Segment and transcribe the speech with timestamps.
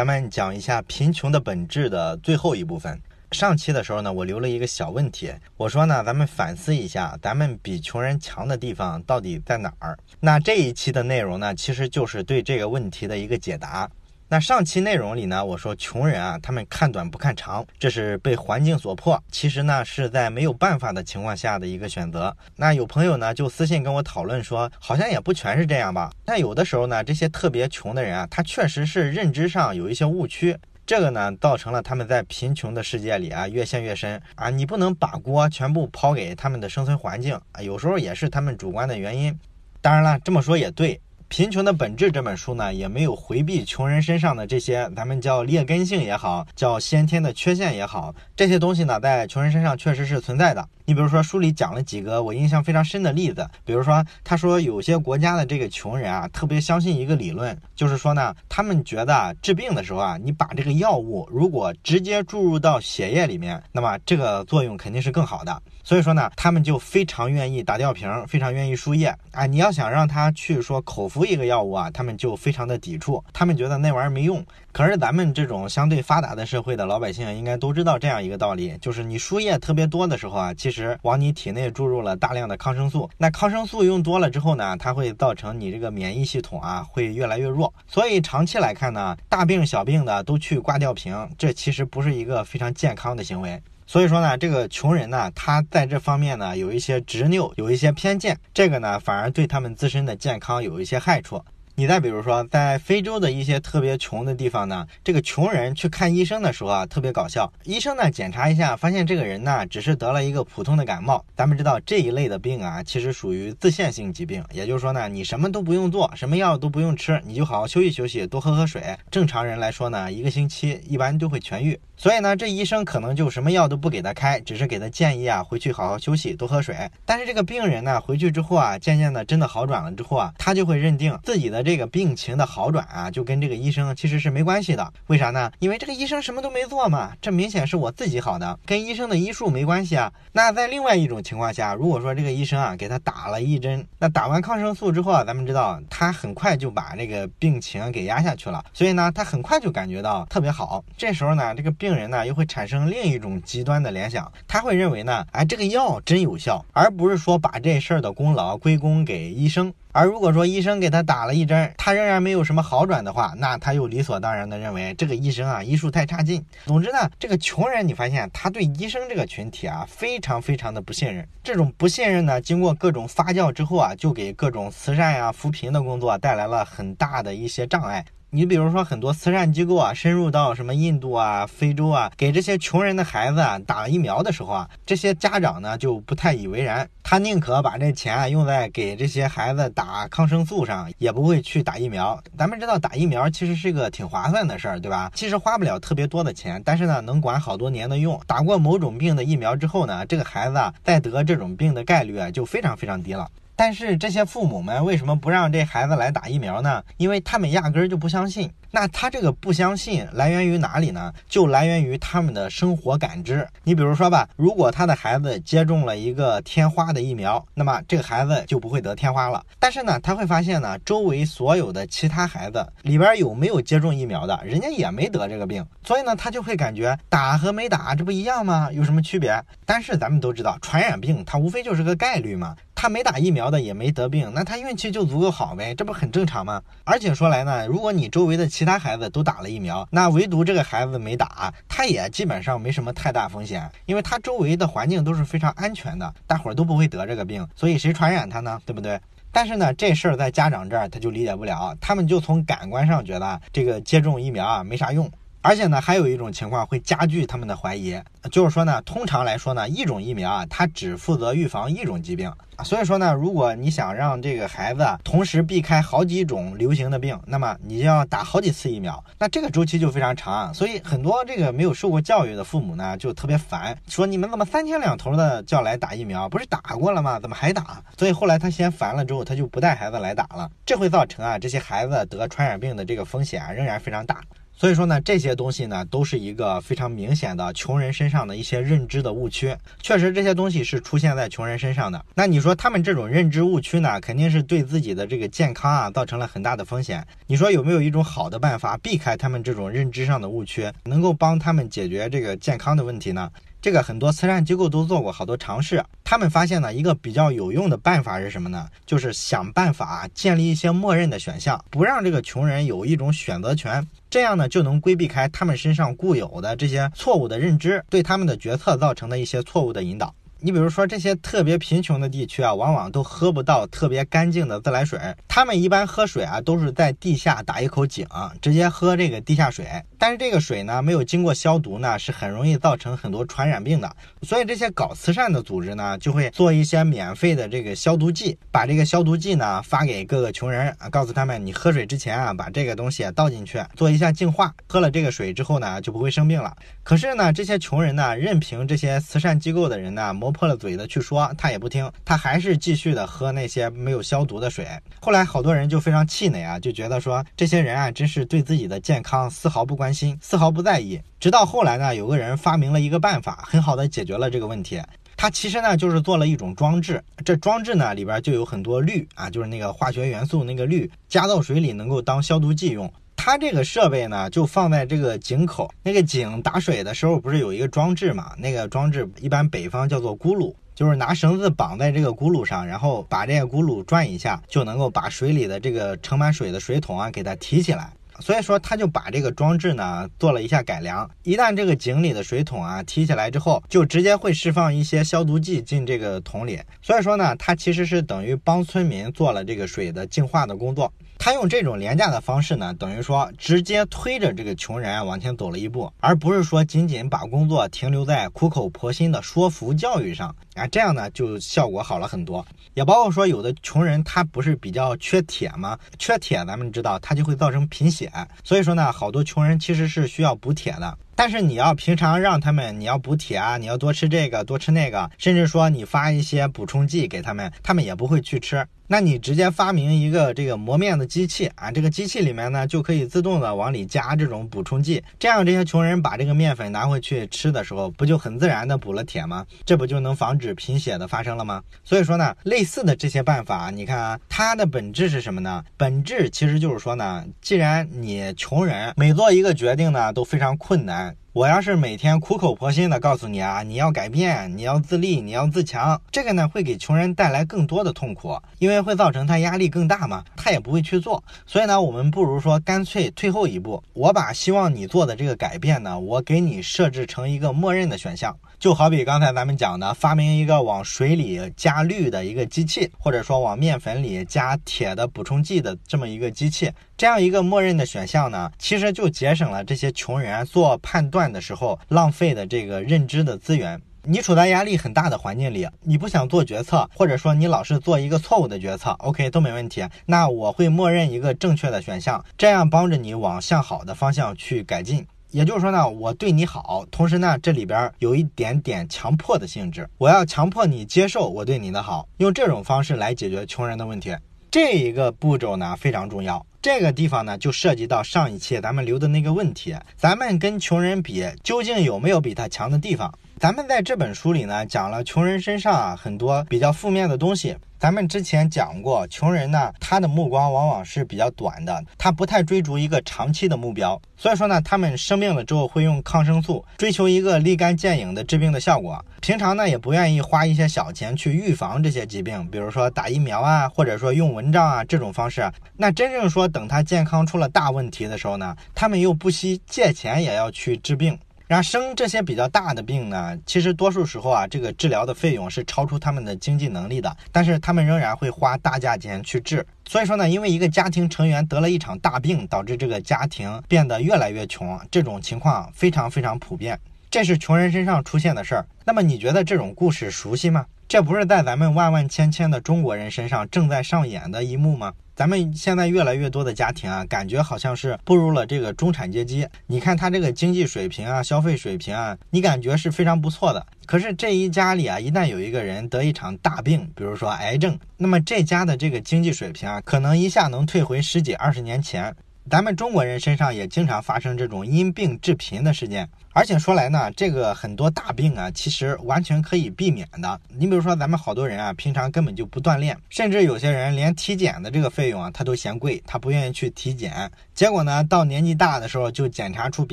[0.00, 2.98] 咱们讲一下贫穷的本质的最后一部分。
[3.32, 9.98] 上期的时候呢，我留了一个小问题，我说呢，咱们反思一下，咱们比穷人强的地方到底在哪儿？
[10.18, 13.90] 那这一期的内容呢，其实就是对这个问题的一个解答。
[14.32, 22.34] 那上期内容里呢，我说穷人啊，他们看短不看长，这是被环境所迫，其实呢是在没有办法的情况下的一个选择。
[22.54, 26.12] 那有朋友呢就私信跟我讨论说，好像也不全是这样吧。
[26.24, 30.56] 但有的时候呢，这些特别穷的人啊，他确实是认知上有一些误区，
[30.86, 34.48] 这个呢造成了他们在贫穷的世界里啊越陷越深啊。
[34.48, 39.36] 你不能把锅全部抛给他们的生存环境啊，有时候也是他们主观的原因。
[39.80, 40.94] 当然了，这么说也对。
[41.30, 50.68] 《贫穷的本质》这本书呢，也没有回避穷人身上的这些咱们叫劣根性也好，叫先天的缺陷也好，这些东西呢，在穷人身上确实是存在的。
[50.84, 65.62] 你比如说，书里讲了几个我印象非常深的例子，比如说，他说有些国家的这个穷人啊，特别相信一个理论，就是说呢，他们觉得治病的时候啊，你把这个药物如果直接注入到血液里面，那么这个作用肯定是更好的。
[65.84, 69.46] 所以说呢，他们就非常愿意打吊瓶，非常愿意输液啊。
[69.46, 74.42] 你要想让他去说口服服一个药物啊，他们就非常的抵触，他们觉得那玩意儿没用。
[74.72, 83.10] 可是咱们这种相对发达的社会的老百姓应该都知道这样一个道理，就是你输液特别多的时候啊，其实往你体内注入了大量的抗生素。
[83.18, 87.70] 那抗生素用多了之后呢，它会造成你这个免疫系统啊会越来越弱。
[87.86, 93.60] 所以长期来看呢，大病小病的都去挂吊瓶，这其实不是一个非常健康的行为。
[93.90, 101.44] 所以说呢，这个穷人呢，他在这方面呢有一些执拗，有一些偏见，这个呢反而对他们自身的健康有一些害处。
[101.74, 107.52] 你再比如说，在非洲的一些特别穷的地方呢，这个穷人去看医生的时候啊，特别搞笑。
[107.64, 111.24] 医生呢检查一下，发现这个人呢只是得了一个普通的感冒。
[111.34, 118.96] 咱们知道这一类的病啊，其实属于自限性疾病，也就是说呢，你什么都不用做，什么药都不用吃，你就好好休息休息，多喝喝水。
[119.10, 121.80] 正常人来说呢，一个星期一般就会痊愈。
[122.02, 126.74] 所以呢，这医生可能就什么药都不给他开，只是给他建议啊，回去好好休息，多喝水。
[127.04, 134.92] 但是这个病人呢，回去之后啊，渐渐的真的好转了之后啊，他就会认定自己的这个病情的好转啊，就跟这个医生其实是没关系的。
[135.08, 135.52] 为啥呢？
[135.58, 140.10] 因为这个医生什么都没做嘛，这明显是我自己好的，跟医生的医术没关系啊。
[140.32, 150.82] 那在另外一种情况下，如果说这个医生啊给他打了一针，那打完抗生素之后啊，咱们知道他很快就把这个病情给压下去了，所以呢，他很快就感觉到特别好。
[150.96, 151.89] 这时候呢，这个病。
[151.90, 159.74] 病人呢又会产生另一种极端的联想，他会认为呢，哎，这个药真有效，而不是说把这事儿的功劳归功给医生。
[159.90, 166.44] 而如果说医生给他打了一针，他仍然没有什么好转的话，那他又理所当然的认为这个医生啊医术太差劲。
[166.64, 178.04] 总之呢，这个穷人你发现他对医生这个群体啊非常非常的不信任，这种不信任呢，经过各种发酵之后啊，就给各种慈善呀扶贫的工作带来了很大的一些障碍。
[178.32, 192.22] 你比如说，很多慈善机构啊，深入到什么印度啊、非洲啊，给这些穷人的孩子啊打疫苗的时候啊，这些家长呢就不太以为然，他宁可把这钱啊用在给这些孩子打抗生素上，也不会去打疫苗。
[192.38, 195.10] 咱们知道打疫苗其实是个挺划算的事儿，对吧？
[195.12, 198.20] 其实花不了特别多的钱，但是呢，能管好多年的用。
[198.28, 203.28] 打过某种病的疫苗之后呢，这个孩子啊再得这种病的概率啊就非常非常低了。
[203.60, 206.82] 但是这些父母们为什么不让这孩子来打疫苗呢？
[206.96, 208.50] 因为他们压根儿就不相信。
[208.70, 211.12] 那他这个不相信来源于哪里呢？
[211.28, 213.46] 就来源于他们的生活感知。
[213.64, 219.44] 你比如说吧，如果他的孩子接种了一个天花的疫苗，那么这个孩子就不会得天花了。
[219.58, 225.62] 但是呢，他会发现呢，周围所有的其他孩子里边有没有接种疫苗的，人家也没得这个病。
[225.84, 228.70] 所以呢，他就会感觉打和没打这不一样吗？
[228.72, 229.38] 有什么区别？
[229.66, 232.56] 但是咱们都知道，传染病它无非就是个概率嘛。
[232.80, 236.62] 他没打疫苗的也没得病，那他运气就足够好呗，这不很正常吗？
[236.84, 248.58] 而且说来呢，如果你周围的其他孩子都打了疫苗，那唯独这个孩子没打，他也基本上没什么太大风险，因为他周围的环境都是非常安全的，大伙儿都不会得这个病，所以谁传染他呢？
[248.64, 248.98] 对不对？
[249.30, 255.10] 但是呢，这事儿在家长这儿他就理解不了，他们就从感官上觉得这个接种疫苗啊没啥用。
[255.42, 257.98] 而且呢，还有一种情况会加剧他们的怀疑，
[258.30, 262.30] 就是说呢，通常来说呢，一种疫苗啊，它只负责预防一种疾病。
[262.62, 270.52] 所以说呢，如果你想让这个孩子同时避开好几种流行的病，那么你就要打好几次疫苗，那这个周期就非常长。
[270.52, 276.28] 所以很多这个没有受过教育的父母呢，就特别烦，说你们怎么三天两头的叫来打疫苗？
[276.28, 277.18] 不是打过了吗？
[277.18, 277.82] 怎么还打？
[277.96, 280.50] 所以后来他嫌烦了之后，他就不带孩子来打了。
[280.66, 284.20] 这会造成啊，这些孩子得传染病的这个风险啊，仍然非常大。
[284.60, 289.56] 所以说呢，这些东西呢，都是一个非常明显的穷人身上的一些认知的误区。
[289.80, 292.04] 确实，这些东西是出现在穷人身上的。
[292.14, 297.02] 那你说他们这种认知误区呢，肯定是对自己的这个健康啊，造成了很大的风险。
[297.26, 303.30] 你说有没有一种好的办法避开他们这种认知上的误区，能够帮他们解决这个健康的问题呢？
[303.62, 308.66] 这个很多慈善机构都做过好多尝试，他们发现呢，一个比较有用的办法是什么呢？
[308.86, 320.14] 就是想办法建立一些默认的选项，不让这个穷人有一种选择权，这样呢就能规避开他们身上固有的这些错误的认知，对他们的决策造成的一些错误的引导。
[320.42, 324.98] 你比如说这些特别贫穷的地区啊，往往都喝不到特别干净的自来水。
[325.28, 328.06] 他们一般喝水啊，都是在地下打一口井，
[328.40, 329.66] 直接喝这个地下水。
[329.98, 333.96] 但是这个水呢，没有经过消毒呢，是很容易造成很多传染病的。
[334.22, 344.54] 所以这些搞慈善的组织呢，就会做一些免费的这个消毒剂，把这个消毒剂呢发给各个穷人啊，告诉他们，你喝水之前啊，把这个东西倒进去，做一下净化。
[344.66, 346.56] 喝了这个水之后呢，就不会生病了。
[346.82, 354.66] 可是呢，这些穷人呢，任凭这些慈善机构的人呢，破了嘴的去说，他也不听，他还是继续的喝那些没有消毒的水。
[355.00, 359.90] 后来好多人就非常气馁啊，就觉得说，这些人啊，真是对自己的健康丝毫不关。
[359.90, 364.80] 心丝毫不在意，直到后来呢，有个人发明了一个办法，很好的解决了这个问题。
[365.16, 372.90] 他其实呢就是做了一种装置，这装置呢里边就有很多氯啊，就是那个化学元素那个氯，加到水里能够当消毒剂用。
[373.22, 378.32] 它这个设备呢就放在这个井口，那个井打水的时候不是有一个装置嘛？
[378.38, 387.92] 那个装置一般北方叫做轱辘，就是拿绳子绑在这个轱辘上，然后把这个轱辘转一下，就能够把水里的这个盛满水的水桶啊给它提起来。
[388.20, 391.08] 所以说，他就把这个装置呢做了一下改良。
[391.22, 396.58] 一旦这个井里的水桶啊提起来之后，就直接会释放一些消毒剂进这个桶里。
[396.80, 400.90] 所以说呢，它其实是等于帮村民做了这个水的净化的工作。
[401.22, 412.42] 他用这种廉价的方式呢，等于说直接推着这个穷人往前走了一步，而不是说仅仅把工作停留在苦口婆心的说服教育上啊，这样呢就效果好了很多。
[412.72, 415.78] 也包括说有的穷人他不是比较缺铁吗？
[415.98, 418.10] 缺铁咱们知道他就会造成贫血，
[418.42, 420.96] 所以说呢，好多穷人其实是需要补铁的。
[421.22, 428.66] 但是你要平常让他们，你要补铁啊，你要多吃这个，多吃那个，甚至说你发一些补充剂给他们，他们也不会去吃。
[428.86, 439.46] 那你直接发明一个这个磨面的机器啊，这个机器里面呢就可以自动的往里加这种补充剂，这样这些穷人把这个面粉拿回去吃的时候，不就很自然的补了铁吗？
[439.64, 441.62] 这不就能防止贫血的发生了吗？
[441.84, 445.62] 所以说呢，类似的这些办法，你看啊，它的本质是什么呢？
[445.76, 451.09] 本质其实就是说呢，既然你穷人每做一个决定呢都非常困难。
[451.32, 461.22] 我要是每天苦口婆心的告诉你啊，你要改变，你要自立，你要自强，这个呢会给穷人带来更多的痛苦，因为会造成他压力更大嘛，他也不会去做。
[461.46, 468.36] 所以呢，我们不如说干脆退后一步，我把希望你做的这个改变呢，我给你设置成一个默认的选项。
[468.60, 483.80] 就好比刚才咱们讲的，发明一个往水里加氯的一个机器，或者说往面粉里加铁的补充剂的这么一个机器，这样一个默认的选项呢，其实就节省了这些穷人做判断的时候浪费的这个认知的资源。
[484.02, 489.82] 你处在压力很大的环境里，你不想做决策，或者说你老是做一个错误的决策，OK 都没问题。
[490.04, 495.06] 那我会默认一个正确的选项，这样帮着你往向好的方向去改进。
[495.30, 504.14] 也就是说呢，我对你好，同时呢，这里边有一点点强迫的性质，我要强迫你接受我对你的好，用这种方式来解决穷人的问题。
[504.50, 506.44] 这一个步骤呢非常重要。
[506.60, 513.14] 这个地方呢就涉及到上一期咱们留的那个问题，咱们跟穷人比，究竟有没有比他强的地方？
[513.40, 517.56] 咱们在这本书里呢讲了穷人身上啊很多比较负面的东西。
[517.78, 523.98] 咱们之前讲过，穷人呢，他的目光往往是比较短的，他不太追逐一个长期的目标。
[524.14, 529.02] 所以说呢，他们生病了之后会用抗生素，追求一个立竿见影的治病的效果。
[529.22, 535.50] 平常呢，也不愿意花一些小钱去预防这些疾病，比如说打疫苗啊，或者说用蚊帐啊这种方式。
[535.78, 541.18] 那真正说等他健康出了大问题的时候呢，他们又不惜借钱也要去治病。
[541.50, 549.66] 然后生这些比较大的病呢，其实多数时候啊，这个治疗的费用是超出他们的经济能力的，但是他们仍然会花大价钱去治。
[549.84, 556.78] 所以说呢，因为一个家庭成员得了一场大病，导致这个家庭变得越来越穷，这种情况非常非常普遍，
[557.10, 558.64] 这是穷人身上出现的事儿。
[558.84, 560.64] 那么你觉得这种故事熟悉吗？
[560.90, 564.92] 这不是在咱们万万千千的中国人身上正在上演的一幕吗？
[565.14, 569.46] 咱们现在越来越多的家庭啊，感觉好像是步入了这个中产阶级。
[569.68, 573.64] 你看他这个经济水平啊，消费水平啊，你感觉是非常不错的。
[573.86, 582.12] 可是这一家里啊，一旦有一个人得一场大病，比如说癌症，那么这家的这个经济水平啊，可能一下能退回十几二十年前。
[582.50, 586.08] 咱们中国人身上也经常发生这种因病致贫的事件。
[586.32, 590.40] 而且说来呢，这个很多大病啊，其实完全可以避免的。
[590.56, 597.28] 你比如说，咱们好多人啊，平常根本就不锻炼，甚至有些人连体检的这个费用啊，他都嫌贵，他不愿意去体检。
[597.52, 599.92] 结果呢，到年纪大的时候，就检查出比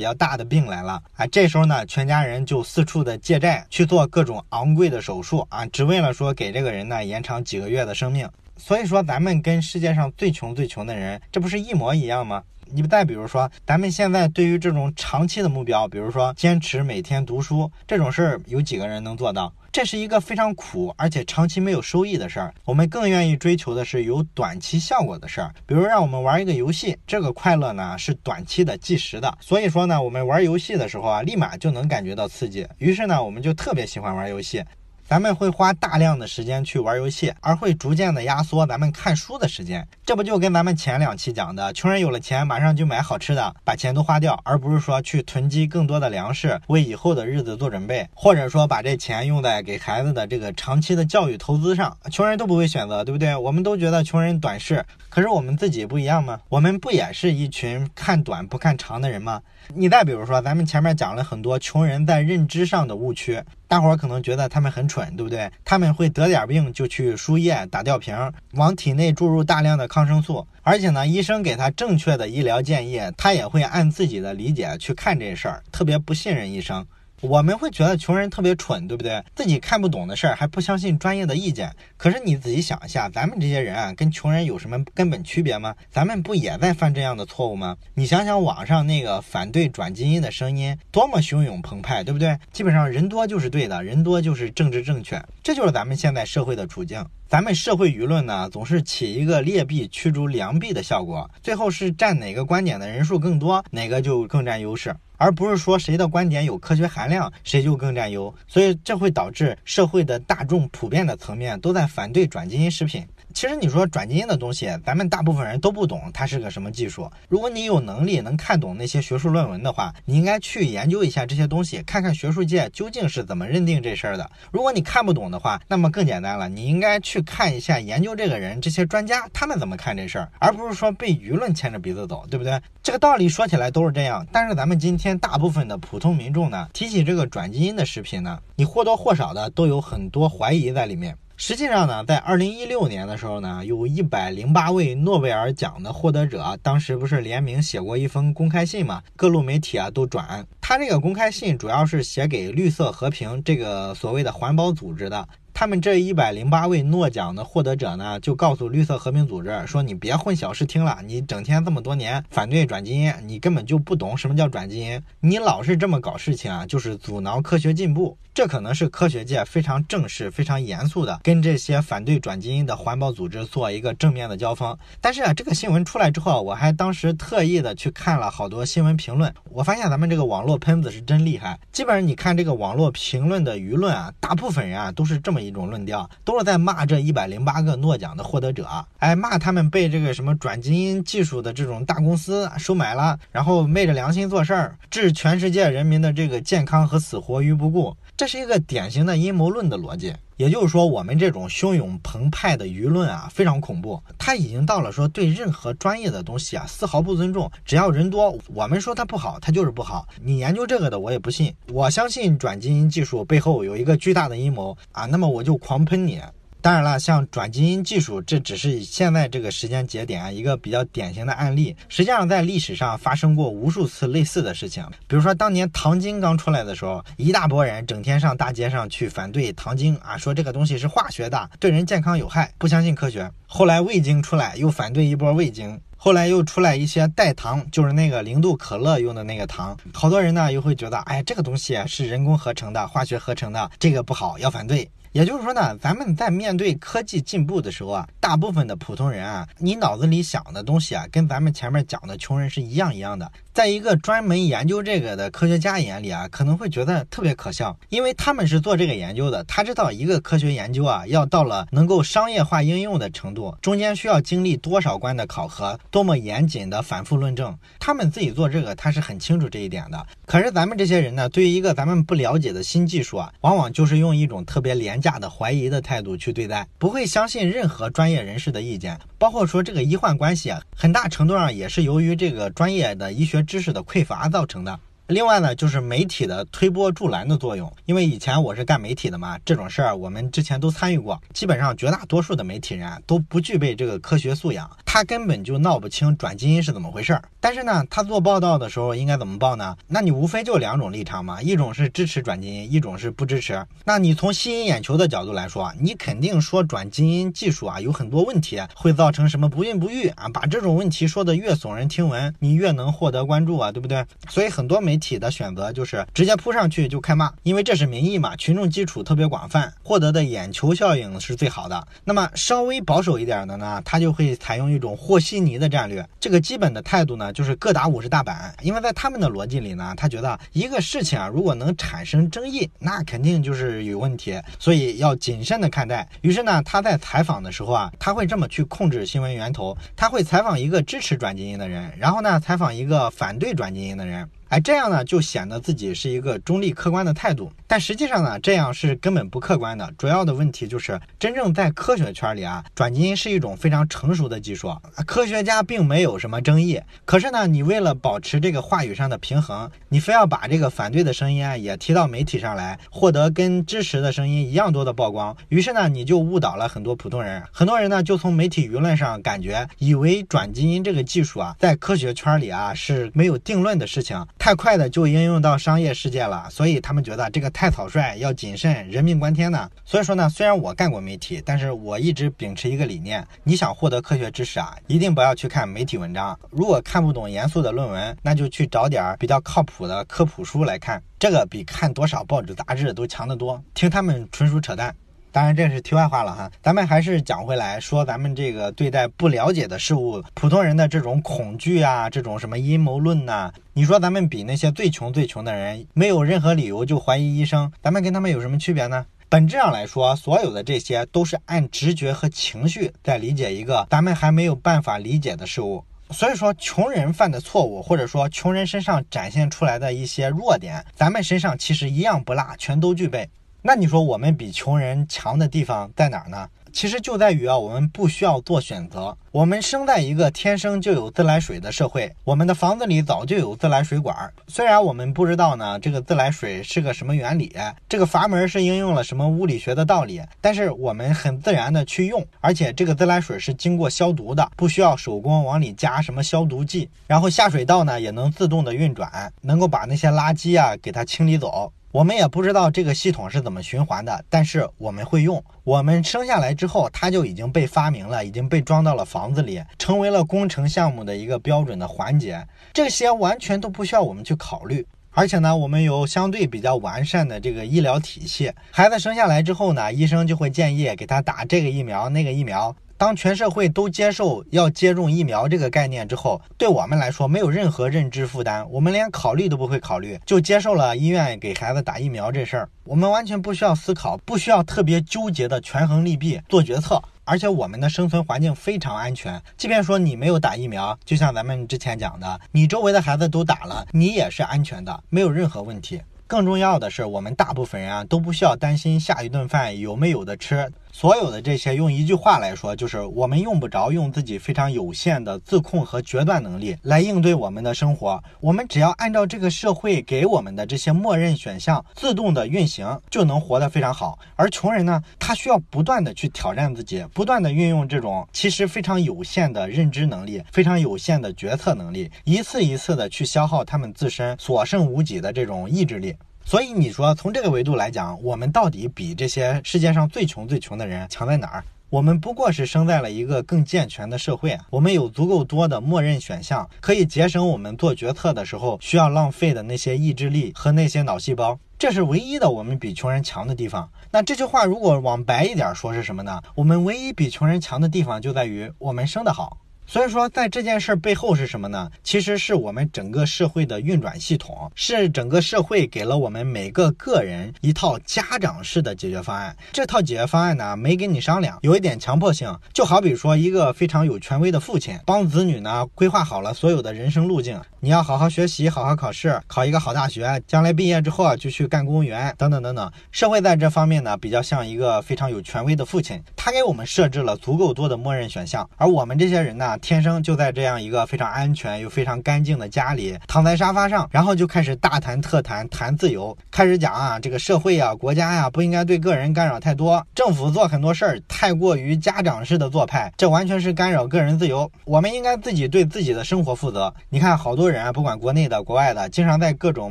[0.00, 1.26] 较大的病来了啊。
[1.26, 8.28] 这时候呢，全家人就四处的借债去做各种昂贵的手术啊，只为了说给这个人呢延长几个月的生命。
[8.56, 12.42] 所以说，咱们跟世界上最穷最穷的人，这不是一模一样吗？
[12.72, 19.52] 你再比如说，咱们现在对于这种长期的目标，比如说坚持每天读书这种事儿，有几个人能做到？
[19.70, 22.52] 这是一个非常苦而且长期没有收益的事儿。
[22.64, 29.36] 我们更愿意追求的是有短期效果的事儿，比如让我们玩一个游戏，这个快乐呢是短期的、计时的。
[29.40, 34.64] 所以说呢，我们玩游戏的时候啊，立马就能感觉到刺激，于是呢，我们就特别喜欢玩游戏。
[35.08, 39.88] 咱们会花大量的时间去玩游戏，而会逐渐的压缩咱们看书的时间。
[40.04, 51.96] 这不就跟咱们前两期讲的，穷人有了钱马上就买好吃的，把钱都花掉，而不是说去囤积更多的粮食，为以后的日子做准备，或者说把这钱用在给孩子的这个长期的教育投资上。
[52.12, 53.34] 穷人都不会选择，对不对？
[53.34, 56.38] 我们都觉得穷人短视，可是我们自己不一样吗？
[56.50, 59.40] 我们不也是一群看短不看长的人吗？
[59.74, 63.42] 你再比如说，咱们前面讲了很多穷人在认知上的误区。
[63.68, 65.52] 大伙儿可能觉得他们很蠢，对不对？
[65.62, 68.16] 他们会得点病就去输液、打吊瓶，
[68.54, 76.84] 往体内注入大量的抗生素，而且呢，医生给他正确的医疗建议，他也会按自己的理解去看这事儿，特别不信任医生。
[77.20, 79.22] 我们会觉得穷人特别蠢，对不对？
[79.34, 81.74] 自己看不懂的事儿还不相信专业的意见。
[81.96, 85.74] 可是你仔细想一下，咱们这些人啊，跟穷人有什么根本区别吗？
[85.90, 87.76] 咱们不也在犯这样的错误吗？
[87.94, 92.38] 你想想网上那个反对转基因的声音，多么汹涌澎湃，对不对？
[92.52, 97.04] 基本上人多就是对的，人多就是政治正确，这就是咱们现在社会的处境。
[97.28, 108.34] 咱们社会舆论呢，总是起一个劣币驱逐良币的效果，最后是占哪个观点的人数更多，哪个就更占优势，而不是说谁的观点有科学含量，谁就更占优。
[108.46, 113.06] 所以这会导致社会的大众普遍的层面都在反对转基因食品。
[113.34, 117.08] 其实你说转基因的东西，咱们大部分人都不懂它是个什么技术。
[117.28, 124.28] 如果你有能力能看懂那些学术论文的话，你应该去研究一下这些东西，看看学术界究竟是怎么认定这事儿的。
[124.50, 132.60] 如果你看不懂的话，那么更简单了，你应该去看一下研究这个人这些专家他们怎么看这事儿，而不是说被舆论牵着鼻子走，对不对？
[132.82, 141.16] 这个道理说起来都是这样，但是咱们今天大部分的普通民众呢，提起这个转基因的食品呢，你或多或少的都有很多怀疑在里面。
[141.40, 149.00] 实际上呢，在二零一六年的时候呢，有一百零八位诺贝尔奖的获得者，当时不是联名写过一封公开信嘛？
[149.14, 150.44] 各路媒体啊都转。
[150.60, 155.28] 他这个公开信主要是写给绿色和平这个所谓的环保组织的。
[155.60, 165.02] 他们这一百零八位诺奖的获得者呢，就告诉绿色和平组织说：“你别混淆视听了，你整天这么多年反对转基因，你根本就不懂什么叫转基因。
[165.18, 168.16] 你老是这么搞事情啊，就是阻挠科学进步。
[168.32, 174.78] 这可能是科学界非常正式、非常严肃的跟这些反对转基因的环保组织做一个正面的交锋。
[175.00, 181.58] 但是啊，这个新闻出来之后，我还当时特意的去看了好多新闻评论，我发现咱们这个网络喷子是真厉害。
[181.72, 185.58] 基本上你看这个网络评论的舆论啊，大部分人啊都是这么一。
[185.58, 188.68] 种论调都是在骂这一百零八个诺奖的获得者，
[189.00, 197.96] 哎，骂他们被这个什么转基因技术的这种大公司收买了，然后昧着良心做事儿，置全世界人民的这个健康和死活于不顾。
[198.16, 200.14] 这是一个典型的阴谋论的逻辑。
[200.38, 204.00] 也就是说，我们这种汹涌澎湃的舆论啊，非常恐怖。
[204.16, 210.06] 他已经到了说对任何专业的东西啊丝毫不尊重，只要人多，我们说他不好，他就是不好。
[210.22, 211.52] 你研究这个的，我也不信。
[211.72, 216.20] 我相信转基因技术背后有一个巨大的阴谋啊，那么我就狂喷你。
[216.60, 221.74] 当然了，像转基因技术，这只是现在这个时间节点啊一个比较典型的案例。
[221.88, 224.84] 实际上，在历史上发生过无数次类似的事情。
[225.06, 233.30] 比如说，当年糖精刚出来的时候，一大波人整天上大街上去反对糖精啊，说这个东西是化学的，对人健康有害，不相信科学。
[233.46, 235.80] 后来味精出来，又反对一波味精。
[236.00, 239.76] 后来又出来一些代糖，就是那个零度可乐用的那个糖。
[239.92, 244.88] 好多人呢又会觉得，哎，这个东西是人工合成的，化学合成的，这个不好，要反对。
[245.18, 253.28] 也就是说呢，咱们在面对科技进步的时候啊，大部分的普通人啊，你脑子里想的东西啊，跟咱们前面讲的穷人是一样一样的。
[253.52, 270.06] 在一个专门研究这个的科学家眼里啊，可能会觉得特别可笑，因为他们是做这个研究的，他知道一个科学研究啊，要到了能够商业化应用的程度，中间需要经历多少关的考核，多么严谨的反复论证，他们自己做这个，他是很清楚这一点的。
[270.24, 284.80] 可是咱们这些人呢，对于一个咱们不了解的新技术啊，往往就是用一种特别廉价的怀疑的态度去对待，不会相信任何专业人士的意见，包括说这个医患关系啊，很大程度上也是由于这个专业的医学知识的匮乏造成的。
[285.06, 287.72] 另外呢，就是媒体的推波助澜的作用。
[287.86, 291.18] 因为以前我是干媒体的嘛，这种事儿我们之前都参与过。
[291.32, 297.22] 基本上绝大多数的媒体人都不具备这个科学素养，他根本就闹不清转基因是怎么回事儿。
[297.40, 299.76] 但是呢，他做报道的时候应该怎么报呢？
[299.86, 303.62] 那你无非就两种立场嘛，一种是支持转基因，一种是不支持。
[303.84, 310.26] 那你从吸引眼球的角度来说，你肯定说转基因技术啊有很多问题，会造成什么不孕不育啊？
[310.30, 314.02] 把这种问题说的越耸人听闻，你越能获得关注啊，对不对？
[314.30, 321.86] 所以很多媒体的选择就是直接扑上去就开骂，因为这是民意嘛，群众基础特别广泛，获得的眼球效应是最好的。
[322.04, 326.08] 那么稍微保守一点的呢，他就会采用一种和稀泥的战略。
[326.20, 328.54] 这个基本的态度呢，就是各打五十大板。
[328.62, 336.08] 因为在他们的逻辑里呢，他觉得一个事情啊，如果能产生争议，那肯定就是有问题，所以要谨慎的看待。
[336.20, 344.28] 于是呢，他在采访的时候啊，他会这么去控制新闻源头，他会采访一个支持转基因的人，然后呢，采访一个反对转基因的人。
[344.48, 349.92] 哎，这样呢就显得自己是一个中立客观的态度，但实际上呢，这样是根本不客观的。
[349.98, 354.74] 主要的问题就是，真正在科学圈里啊，转基因是一种非常成熟的技术，
[355.06, 356.80] 科学家并没有什么争议。
[357.04, 365.36] 可是呢，你为了保持这个话语上的平衡，你非要把这个反对的声音啊也提到媒体上来，获得跟支持的声音一样多的曝光。
[365.50, 374.26] 于是呢，你就误导了很多普通人，很多人呢就从媒体舆论上感觉，以为转基因这个技术啊，在科学圈里啊是没有定论的事情。
[374.38, 379.68] 太快的就应用到商业世界了，所以他们觉得这个太草率，要谨慎，人命关天呢。
[379.84, 386.38] 所以说呢，虽然我干过媒体，但是我一直秉持一个理念：你想获得科学知识啊，一定不要去看媒体文章。
[386.50, 393.62] 如果看不懂严肃的论文，那就去找点比较靠谱的科普书来看，这个比看多少报纸杂志都强得多。
[393.74, 394.94] 听他们纯属扯淡。
[395.30, 396.50] 当然，这是题外话了哈。
[396.62, 409.06] 咱们还是讲回来说，咱们这个对待不了解的事物，普通人的这种恐惧啊，这种什么阴谋论呐，你说咱们比那些最穷最穷的人，没有任何理由就怀疑医生，咱们跟他们有什么区别呢？
[409.28, 415.84] 本质上来说，所有的这些都是按直觉和情绪在理解一个咱们还没有办法理解的事物。
[416.10, 423.28] 所以说，穷人犯的错误，或者说穷人身上展现出来的一些弱点，咱们身上其实一样不落，全都具备。
[423.68, 426.48] 那你说我们比穷人强的地方在哪儿呢？
[426.72, 429.14] 其实就在于啊，我们不需要做选择。
[429.30, 434.16] 我们生在一个天生就有自来水的社会，我们的房子里早就有自来水管。
[434.46, 437.54] 虽然我们不知道呢，这个自来水是个什么原理，
[437.86, 451.70] 这个阀门是应用了什么物理学的道理，但是我们很自然的去用，而且这个自来水是经过消毒的，不需要手工往里加什么消毒剂，然后下水道呢也能自动的运转，能够把那些垃圾啊给它清理走。
[451.90, 455.42] 我们也不知道这个系统是怎么循环的，但是我们会用。
[455.64, 462.46] 我们生下来之后，它就已经被发明了，已经被装到了房子里，成为了工程项目的一个标准的环节。
[462.74, 464.86] 这些完全都不需要我们去考虑。
[465.12, 468.52] 而且呢，我们有相对比较完善的这个医疗体系。
[468.70, 472.76] 孩子生下来之后呢，医生就会建议给他打这个疫苗、那个疫苗。
[472.98, 482.68] 当全社会都接受要接种疫苗这个概念之后，对我们来说没有任何认知负担，我们连考虑都不会考虑，就接受了医院给孩子打疫苗这事儿。
[482.82, 489.40] 我们完全不需要思考，不需要特别纠结的权衡利弊做决策，而且我们的生存环境非常安全。
[489.56, 496.00] 即便说你没有打疫苗，就像咱们之前讲的，你周围的孩子都打了，你也是安全的，没有任何问题。
[496.28, 500.70] 更重要的是，我们大部分人啊都不需要担心下一顿饭有没有的吃。
[500.92, 508.22] 所有的这些，用一句话来说，就是我们用不着用自己非常有限的自控和决断能力来应对我们的生活。
[508.40, 514.18] 我们只要按照这个社会给我们的这些默认选项自动的运行，就能活得非常好。
[514.34, 526.14] 而穷人呢，他需要不断的去挑战自己，不断的运用这种其实非常有限的认知能力、非常有限的决策能力，一次一次的去消耗他们自身所剩无几的这种意志力。
[526.48, 531.64] 所以你说从这个维度来讲，我们到底比这些世界上最穷最穷的人强在哪儿？
[531.90, 543.86] 我们不过是生在了一个更健全的社会啊，我们有足够多的默认选项，可以节省我们做决策的时候需要浪费的那些意志力和那些脑细胞，这是唯一的我们比穷人强的地方。
[544.10, 546.40] 那这句话如果往白一点说是什么呢？
[546.54, 549.58] 我们唯一比穷人强的地方就在于我们生得好。
[549.90, 551.90] 所以说，在这件事背后是什么呢？
[552.02, 559.56] 其实是我们整个社会的运转系统，是整个社会给了我们每个个人一套家长式的解决方案。
[559.72, 562.54] 这套解决方案呢，没跟你商量，有一点强迫性。
[562.74, 567.58] 就好比说，一个非常有权威的父亲，帮子女呢规划好了所有的人生路径。
[567.80, 572.90] 你要好好学习，好好考试，考一个好大学，将来毕业之后啊，就去干公务员，等等等等。
[573.12, 579.78] 社会在这方面呢，比较像一个非常有权威的父亲，他给我们设置了足够多的默认选项，而我们这些人呢。
[579.80, 596.92] 天生就在这样一个非常安全又非常干净的家里，躺在沙发上，然后就开始大谈特谈谈自由，开始讲啊，这个社会啊，国家呀，不应该对个人干扰太多，政府做很多事儿太过于家长式的做派，这完全是干扰个人自由，我们应该自己对自己的生活负责。
[597.08, 599.90] 你看，好多人，不管国内的、国外的，经常在各种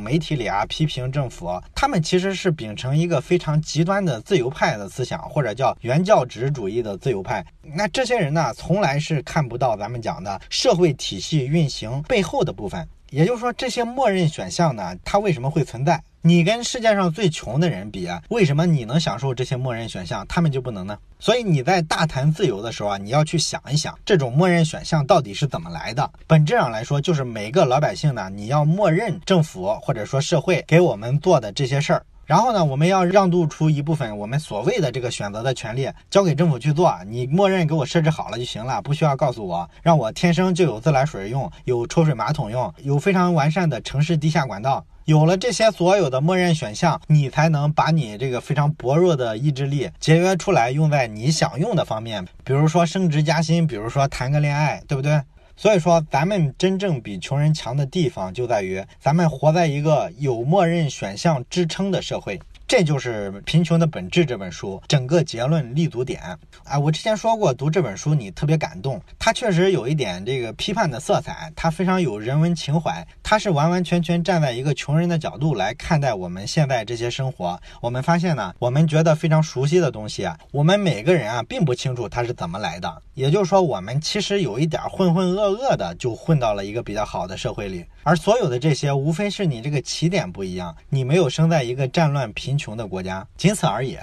[0.00, 7.44] 媒体里啊批评政府，他们其实是秉承一个非常极端的自由派的思想，或者叫原教旨主义的自由派。
[7.62, 9.76] 那这些人呢，从来是看不到。
[9.76, 16.02] 咱们讲的社会体系运行背后的部分，也就是说，这些默认选项呢，它为什么会存在？
[16.20, 20.98] 你跟世界上最穷的人比啊，为什么你能享受这些默认选项，他们就不能呢？
[21.18, 26.10] 所以你在大谈自由的时候啊，你要去想一想，这种默认选项到底是怎么来的？
[26.26, 32.04] 本质上来说，就是每个老百姓呢，你要默认政府或者说社会给我们做的这些事儿。
[32.28, 36.94] 然后呢，我们要让渡出一部分我们所谓的这个选择的权利，交给政府去做。
[37.06, 44.84] 你默认给我设置好了就行了，不需要告诉我，让我天生就有自来水用，有抽水马桶用，有非常完善的城市地下管道。
[45.06, 55.18] 有了这些所有的默认选项，你才能把你这个非常薄弱的意志力节约出来，用在你想用的方面，比如说升职加薪，比如说谈个恋爱，对不对？
[55.60, 62.40] 所以说，咱们真正比穷人强的地方就在于，咱们活在一个有默认选项支撑的社会。
[62.68, 66.20] 这就是《贫穷的本质》这本书整个结论立足点
[66.64, 66.78] 啊！
[66.78, 77.58] 我之前说过，读这本书你特别感动，它确实有一点这个批判的色彩，它非常有人文情怀，它是完完全全站在一个穷人的角度来看待我们现在这些生活。
[77.80, 83.02] 我们发现呢，我们觉得非常熟悉的东西啊，我们每个人啊并不清楚它是怎么来的。
[83.14, 92.57] 也就是说，我们其实有一点浑浑噩噩的就混到了一个比较好的社会里，而所有的这些，无非是你这个起点不一样，你没有生在一个战乱贫。
[92.58, 93.96] 穷的国家，仅此而已。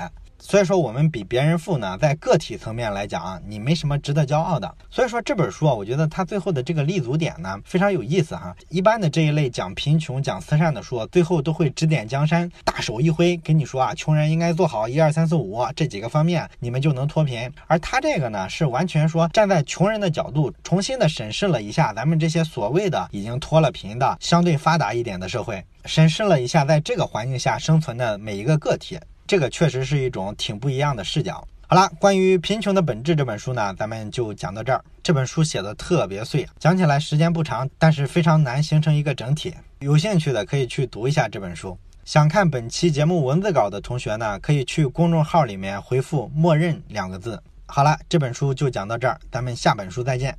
[0.47, 4.71] 所以说，我们比别人富呢，在个体层面来讲啊，你没什么值得骄傲的。
[4.91, 8.55] 所以说这本书啊，我觉得它最后的这个立足点呢，非常有意思哈。
[8.69, 17.51] 一般的这一类讲贫穷、讲慈善的书，最后都会指点江山，大手一挥跟你说啊，穷人应该做好一二三四五这几个方面，你们就能脱贫。
[17.65, 28.99] 而他这个呢，是完全说站在穷人的角度，重新的审视了一下咱们这些所谓的已经脱了贫的相对发达一点的社会，审视了一下在这个环境下生存的每一个个体。
[29.27, 31.47] 这个确实是一种挺不一样的视角。
[31.67, 34.83] 好了，关于《贫穷的本质》这本书呢，咱们就讲到这儿。
[35.01, 39.53] 这本书写的特别碎，讲起来时间不长，但是非常难形成一个整体。
[39.79, 41.75] 有兴趣的可以去读一下这本书。
[42.03, 47.41] 想看本期节目文字稿的同学呢，可以去公众号里面回复“默认”两个字。
[47.65, 50.37] 好了，这本书就讲到这儿，咱们下本书再见。